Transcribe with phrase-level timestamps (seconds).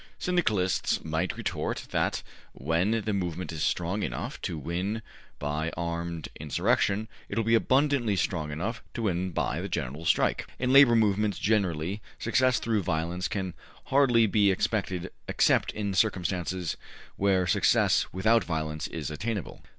[0.17, 5.03] ''Syndicalists might retort that when the movement is strong enough to win
[5.37, 10.47] by armed insurrection it will be abundantly strong enough to win by the General Strike.
[10.57, 13.53] In Labor movements generally, success through violence can
[13.93, 16.77] hardly be expected except in circumstances
[17.15, 19.61] where success without violence is attainable.